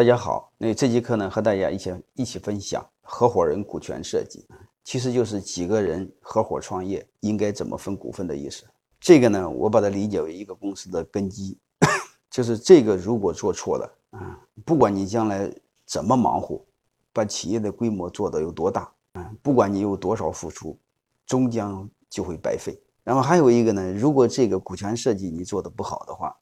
[0.00, 4.48] 大家好，那这节课呢，和大家一起一起分享合伙人股权设计，
[4.82, 8.64] 其实就是几个人合伙创业应该怎么分股份的意思。
[8.98, 11.58] 这个呢，我把它理解为一个公司的根基，
[12.30, 15.52] 就是这个如果做错了啊，不管你将来
[15.84, 16.64] 怎么忙活，
[17.12, 20.78] 把企业的规模做得有多大啊，不管你有多少付出，
[21.26, 22.80] 终将就会白费。
[23.04, 26.34] 然后还有一个呢，如果这个股权设计你做的不好的话，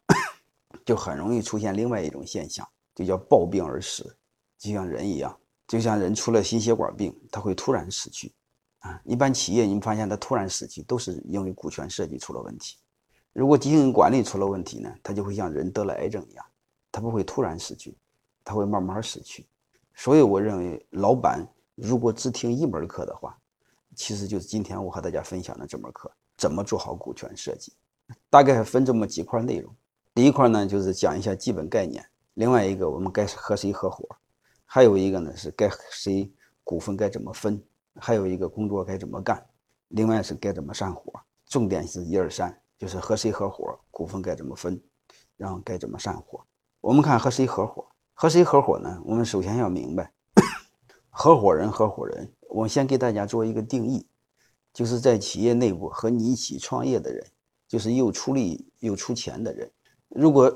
[0.86, 2.64] 就很容易出现另外一种现象，
[2.98, 4.16] 就叫暴病而死，
[4.58, 5.38] 就像人一样，
[5.68, 8.34] 就像人出了心血管病，他会突然死去，
[8.80, 12.76] 啊，一般企业你们发现他突然死去，都是因为股权设计出了问题。
[13.32, 16.44] 如果经营管理出了问题呢，他就会像人得了癌症一样，
[16.90, 17.96] 他不会突然死去，
[18.42, 19.46] 他会慢慢死去。
[19.94, 23.38] 所以我认为，老板如果只听一门课的话，
[23.94, 26.10] 其实就是今天我和大家分享的这门课。
[26.36, 27.72] 怎么做好股权设计？
[28.28, 29.72] 大概分这么几块内容。
[30.14, 32.02] 第一块呢，就是讲一下基本概念；
[32.38, 34.06] 另外一个，我们该和谁合伙；
[34.64, 37.58] 还有一个呢，是该谁股份该怎么分；
[37.96, 39.36] 还有一个工作该怎么干；
[39.88, 41.12] 另外是该怎么散伙。
[41.48, 44.80] 重点是一二三，就是和谁合伙，股份该怎么分，
[45.36, 46.40] 然后该怎么散伙。
[46.80, 49.02] 我们看和谁合伙，和谁合伙呢？
[49.04, 50.12] 我们首先要明白，
[51.10, 52.32] 合伙人，合伙人。
[52.50, 54.06] 我先给大家做一个定义。
[54.72, 57.26] 就是在企业内部和你一起创业的人，
[57.66, 59.68] 就是又出力又出钱的人。
[60.08, 60.48] 如果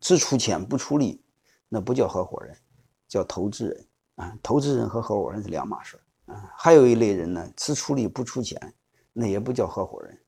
[0.00, 1.22] 只出钱不出力，
[1.68, 2.56] 那不叫合伙人，
[3.08, 4.38] 叫投资人啊。
[4.42, 6.50] 投资人和合伙人是两码事啊。
[6.56, 8.58] 还有一类人呢，只出力不出钱，
[9.12, 10.18] 那也不叫合伙人，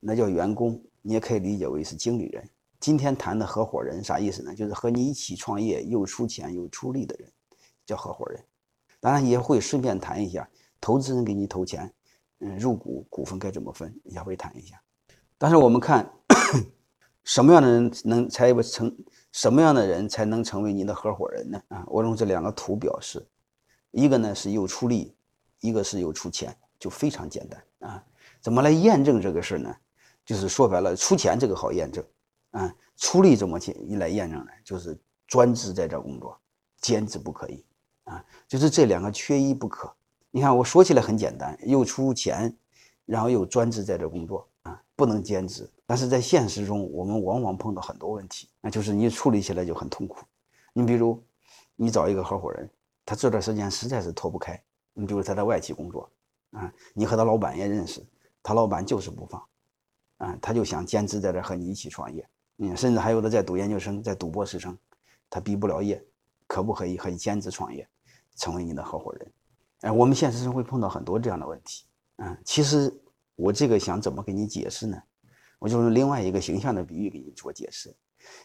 [0.00, 0.82] 那叫员工。
[1.06, 2.48] 你也可以理解为是经理人。
[2.80, 4.54] 今天谈的合伙人啥意思呢？
[4.54, 7.30] 就是和你一起创业又出钱又出力的人，
[7.84, 8.42] 叫合伙人。
[9.00, 10.48] 当然也会顺便谈一下，
[10.80, 11.92] 投资人给你投钱。
[12.40, 14.80] 嗯，入股股份该怎么分，也会谈一下。
[15.36, 16.10] 但是我们看
[17.24, 18.94] 什么样的人能才成，
[19.32, 21.62] 什么样的人才能成为你的合伙人呢？
[21.68, 23.26] 啊，我用这两个图表示，
[23.90, 25.14] 一个呢是有出力，
[25.60, 28.04] 一个是有出钱，就非常简单啊。
[28.40, 29.74] 怎么来验证这个事呢？
[30.24, 32.04] 就是说白了，出钱这个好验证
[32.52, 34.50] 啊，出力怎么去一来验证呢？
[34.62, 36.38] 就是专职在这工作，
[36.80, 37.64] 兼职不可以
[38.04, 39.90] 啊，就是这两个缺一不可。
[40.30, 42.54] 你看，我说起来很简单，又出钱，
[43.06, 44.48] 然后又专职在这工作，
[44.96, 45.70] 不能兼职。
[45.86, 50.24] 但是在现实中，我们往往碰到很多问题，那就是你处理起来就很痛苦。
[50.72, 51.22] 你比如，
[51.76, 52.68] 你找一个合伙人，
[53.04, 54.60] 他这段时间实在是脱不开。
[54.92, 56.10] 你比如他在外企工作，
[56.52, 58.04] 啊，你和他老板也认识，
[58.42, 59.42] 他老板就是不放，
[60.18, 62.26] 啊，他就想兼职在这和你一起创业。
[62.58, 64.76] 嗯，甚至还有的在读研究生，在读博士生，
[65.28, 66.02] 他毕不了业，
[66.46, 67.86] 可不可以和你兼职创业，
[68.36, 69.32] 成为你的合伙人？
[69.80, 71.84] 哎，我们现实中会碰到很多这样的问题，
[72.16, 72.96] 嗯，其实
[73.36, 75.02] 我这个想怎么给你解释呢？
[75.58, 77.94] 我就用另外一个形象的比喻给你做解释，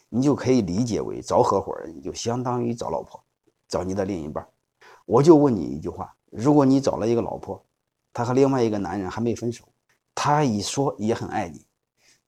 [0.08, 3.22] 你就可以理解为找合伙人就相当于找老婆，
[3.68, 4.46] 找你的另一半。
[5.06, 7.64] 我就问你一句话：如果你找了一个老婆，
[8.12, 9.68] 她和另外一个男人还没分手，
[10.14, 11.66] 她一说也很爱你，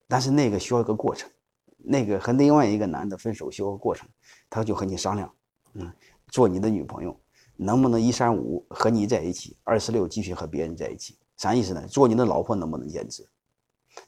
[0.06, 1.30] 但是那个需要一个过程，
[1.78, 4.08] 那个和另外一个男的分手需要个过程，
[4.50, 5.32] 他就和你商量，
[5.74, 5.92] 嗯，
[6.28, 7.18] 做你的女朋友。
[7.56, 11.16] 能不能一三五和你在一起，二四六继续和别人在一起？
[11.42, 11.84] 啥意思呢？
[11.88, 13.28] 做你的老婆能不能兼职？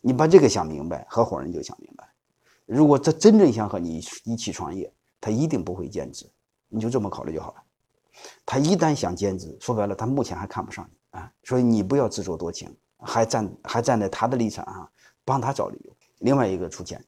[0.00, 2.09] 你把这个想明白，合伙人就想明白。
[2.65, 4.89] 如果他真正想和你一起创业，
[5.21, 6.31] 他一定不会兼职。
[6.69, 7.62] 你就这么考虑就好了。
[8.47, 11.28] 他一旦想兼职，说白了，他目前还看不上你啊。
[11.43, 14.89] 所以你不要自作多情，还站还站在他的立场上
[15.25, 15.97] 帮他找理由。
[16.21, 17.05] 另外一个出钱，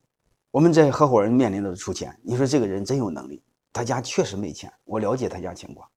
[0.51, 2.19] 我们在合伙人面临的出钱。
[2.25, 3.41] 你说这个人真有能力，
[3.73, 4.73] 他家确实没钱。
[4.83, 5.89] 我了解他家情况。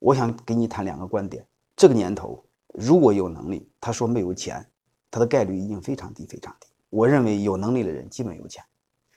[0.00, 1.46] 我想给你谈两个观点。
[1.76, 2.42] 这个年头，
[2.78, 4.64] 如果有能力，他说没有钱，
[5.10, 6.68] 他的概率已经非常低，非常低。
[6.90, 8.62] 我认为有能力的人基本有钱。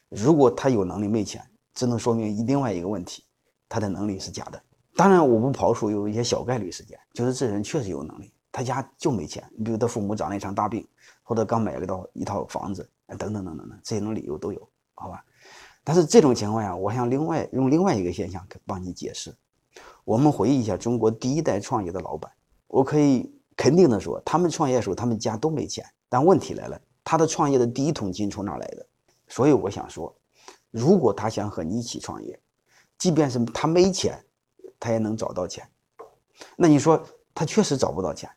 [0.07, 3.25] 如果他有能力没钱，只能说明另外一个问题，
[3.67, 4.61] 他的能力是假的。
[4.95, 9.43] 当然，我不刨除有一些小概率事件，就是这人确实有能力，他家就没钱。
[9.57, 10.87] 你比如他父母长了一场大病，
[11.21, 15.23] 或者刚买了一套一套房子，等等等等等，这种理由都有，好吧？
[15.83, 19.35] 但是这种情况下，我想另外用另外一个现象帮你解释。
[20.05, 22.31] 我们回忆一下中国第一代创业的老板，
[22.67, 25.85] 我可以肯定的说，他们创业的时候，他们家都没钱。
[26.07, 28.87] 但问题来了，他的创业的第一桶金从哪来的？
[29.27, 30.15] 所以我想说，
[30.71, 32.39] 如果他想和你一起创业，
[32.97, 34.23] 即便是他没钱，
[34.79, 35.67] 他也能找到钱。
[36.55, 38.29] 那你说他确实找不到钱，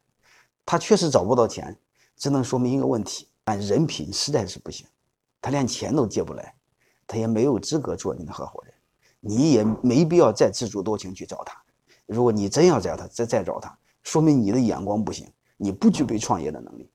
[0.67, 1.79] 他确实找不到钱，
[2.17, 4.85] 只能说明一个问题：但人品实在是不行，
[5.41, 6.53] 他连钱都借不来，
[7.07, 8.75] 他也没有资格做你的合伙人。
[9.21, 11.57] 你也没必要再自作多情去找他。
[12.07, 16.91] 如果你真要找他，再再找他，说明你的眼光不行，你不具备创业的能力，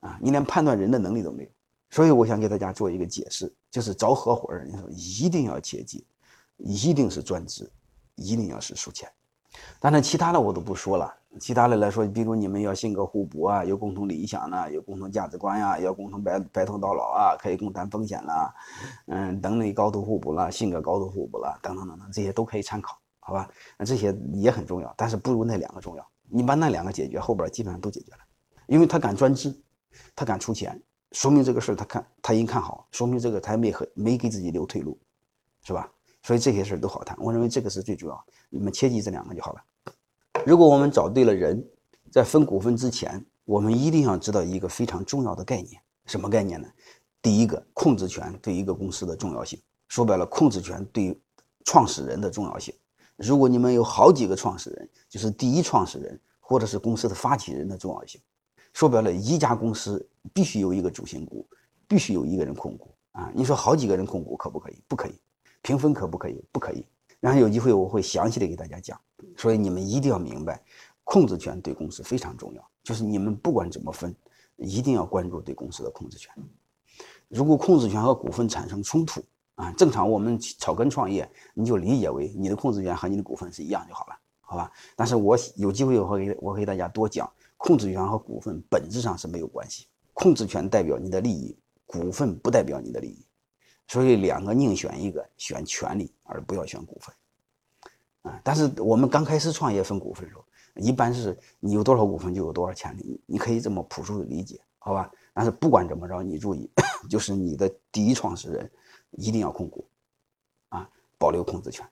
[0.00, 1.50] 啊，你连判断人的能力都没有。
[1.90, 6.06] 所以我想给大家做一个解释，就是找合伙人的时候一定要切记，
[6.56, 7.70] 一定是专职，
[8.14, 9.10] 一定要是输钱。
[9.78, 11.14] 当然，其他的我都不说了。
[11.38, 18.54] 其他的来说，比如你们要性格互补啊，有共同理想呢，有共同价值观呀，要共同白白头到老啊，可以共担风险啦，
[19.06, 23.48] 嗯，能力高度互补了，性格高度互补了，等等等等，这些都可以参考，好吧？
[23.78, 26.06] 那这些也很重要，但是不如那两个重要。
[26.28, 28.18] 你把那两个解决，后边基本上都解决了。
[28.66, 29.54] 因为他敢专制，
[30.16, 30.80] 他敢出钱，
[31.12, 34.98] 说明这个事他看他已经看好，说明这个他没和没给自己留退路，
[35.62, 35.88] 是吧？
[36.22, 37.16] 所以这些事都好谈。
[37.20, 39.62] 我认为这个是最主要，你们切记这两个就好了。
[40.44, 41.64] 如果我们找对了人，
[42.10, 46.68] 在分股份之前，我们一定要知道一个非常重要的概念，什么概念呢？
[47.20, 49.60] 第一个，控制权对一个公司的重要性。
[49.88, 51.20] 说白了，控制权对
[51.64, 52.74] 创始人的重要性。
[53.22, 58.20] 如果你们有好几个创始人，就是第一创始人或者是公司的发起人的重要性。
[58.72, 61.46] 说白了，一家公司必须有一个主心骨，
[61.86, 63.30] 必须有一个人控股啊！
[63.32, 64.82] 你说好几个人控股可不可以？
[64.88, 65.12] 不可以。
[65.62, 66.42] 平分可不可以？
[66.50, 66.84] 不可以。
[67.20, 69.00] 然后有机会我会详细的给大家讲。
[69.36, 70.60] 所以你们一定要明白，
[71.04, 72.70] 控制权对公司非常重要。
[72.82, 74.12] 就是你们不管怎么分，
[74.56, 76.34] 一定要关注对公司的控制权。
[77.28, 79.22] 如果控制权和股份产生冲突
[79.62, 84.72] 啊，正常我们草根创业，你就理解为你的控制权和你的股份是一样就好了，好吧？
[84.96, 89.86] 但是我有机会我会给我给大家多讲，控制权和股份本质上是没有关系。
[90.14, 91.56] 控制权代表你的利益，
[91.86, 93.24] 股份不代表你的利益。
[93.86, 97.14] 所以两个宁选一个，选权利而不要选股份。
[98.22, 98.40] 啊！
[98.42, 100.44] 但是我们刚开始创业分股份的时候，
[100.74, 105.10] 一般是你有多少股份就有多少钱，你你可以这么朴素的理解，好吧？
[105.32, 106.70] 但是不管怎么着，你注意，
[107.08, 108.70] 就是你的第一创始人
[109.12, 109.88] 一定要控股，
[110.68, 110.88] 啊，
[111.18, 111.86] 保留控制权。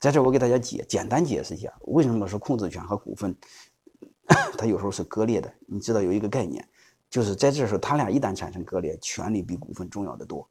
[0.00, 3.34] 在这我给大家解简单解释一下，为什么说控制权和股份
[4.58, 5.52] 它有时候是割裂的？
[5.66, 6.66] 你知道有一个概念，
[7.08, 10.48] 就是在这时候，他俩一旦产生割裂，权利比股份重要的多。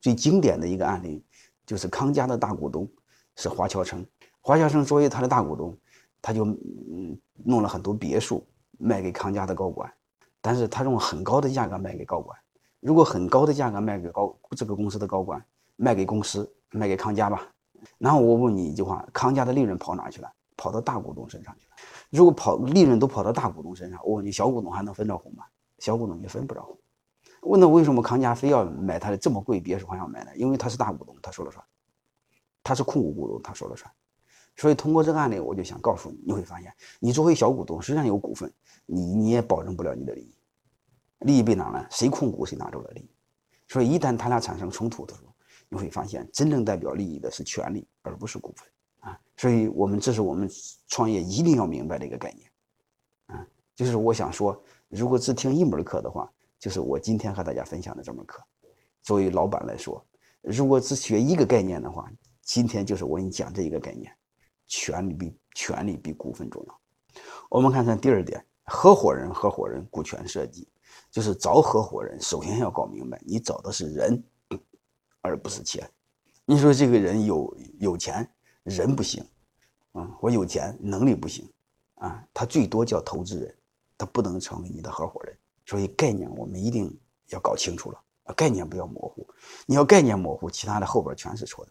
[0.00, 1.24] 最经典的一个案例
[1.64, 2.88] 就是康佳的大股东。
[3.34, 4.04] 是华侨城，
[4.42, 5.74] 华侨城作为他的大股东，
[6.20, 8.46] 他就嗯弄了很多别墅
[8.78, 9.90] 卖给康佳的高管，
[10.42, 12.38] 但是他用很高的价格卖给高管。
[12.82, 15.40] 如果很高的价格卖给高这个公司的高管，
[15.76, 17.46] 卖给公司，卖给康佳吧。
[17.96, 20.28] 然后我问你一句话：康佳的利润跑哪去了？
[20.56, 21.76] 跑到大股东身上去了。
[22.10, 25.44] 如果跑利润都跑到大股东身上，我问你小股东还能分着红吗？
[25.78, 26.76] 小股东也分不着红。
[27.42, 30.32] 问他为什么康佳非要买他的这么贵别墅还要买呢？
[30.34, 31.64] 因为他是大股东，他说了算。
[32.64, 33.88] 他是控股股东，他说了算。
[34.56, 38.52] 所以通过这个案例，我就想告诉你，你会发现，你作为小股东，虽然有股份，
[38.86, 40.34] 你你也保证不了你的利益。
[41.24, 41.86] 利益被哪了？
[41.90, 43.10] 谁控股谁拿走了利益。
[43.68, 45.34] 所以一旦他俩产生冲突的时候，
[45.68, 49.18] 你会发现，真正代表利益的是权利，而不是股份啊。
[49.36, 50.48] 所以我们这是我们
[50.88, 52.50] 创业一定要明白的一个概念
[53.26, 53.46] 啊。
[53.74, 58.42] 就是我想说，如果只听一门课的话，就是我今天和大家分享的这门课。
[59.02, 60.04] 作为老板来说，
[60.42, 62.10] 如果只学一个概念的话，
[62.42, 64.12] 今天就是我给你讲这一个概念，
[64.66, 66.80] 权利比权利比股份重要。
[67.48, 70.68] 我们看看第二点，合伙人合伙人股权设计，
[71.12, 74.24] 就是找合伙人，首先要搞明白，你找的是人，
[75.20, 75.88] 而不是钱。
[76.46, 78.26] 你说这个人有有钱，
[78.62, 79.22] 人不行，
[79.92, 81.46] 啊，我有钱，能力不行，
[81.96, 83.54] 啊，他最多叫投资人，
[83.98, 85.36] 他不能成为你的合伙人。
[85.66, 86.98] 所以概念我们一定
[87.28, 88.00] 要搞清楚了，
[88.34, 89.28] 概念不要模糊。
[89.66, 91.70] 你要概念模糊，其他的后边全是错的。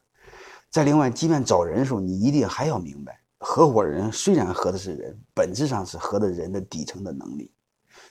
[0.70, 7.52] 再另外，即便找人的时候，你一定还要明白，合伙人虽然合的是人，本质上是合的人的底层的能力。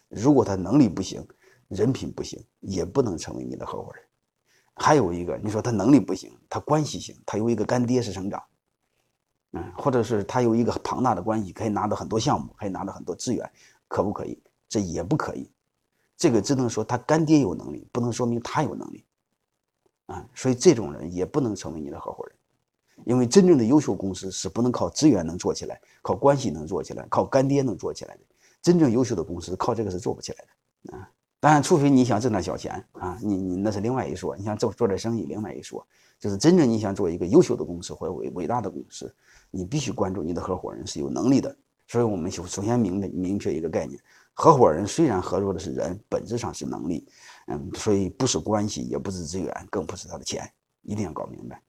[0.08, 1.26] 如果他能力不行，
[1.68, 4.04] 人品不行，也不能成为你的合伙人。
[4.74, 8.42] 还有一个，你说他能力不行，他关系行，他有一个干爹是省长，
[9.52, 13.48] 嗯，或者是他有一个庞大的关系，可以拿到很多项目，可以拿到很多资源，
[13.88, 14.42] 可不可以？
[14.68, 15.50] 这也不可以。
[16.16, 19.04] 这个只能说他干爹有能力，不能说明他有能力。
[20.06, 22.36] 啊，所以这种人也不能成为你的合伙人。
[23.06, 28.22] 因为真正的优秀公司是不能靠资源能做起来，靠关系能做起来，靠干爹能做起来的。
[28.62, 31.10] 真正优秀的公司靠这个是做不起来的啊！
[31.40, 34.36] 当然，除非你想挣点小钱啊，你你那是另外一说。
[34.36, 35.86] 你想做做点生意，另外一说。
[36.18, 39.14] 就是真正你想做一个优秀的公司或者伟伟大的公司，
[39.50, 41.56] 你必须关注你的合伙人是有能力的。
[41.86, 43.98] 所以我们首首先明明确一个概念：
[44.34, 47.08] 合伙人虽然合作的是人，本质上是能力。
[47.46, 50.46] 嗯，所以不是关系，也不是资源，更不是他的钱，
[50.82, 51.60] 一定要搞明白。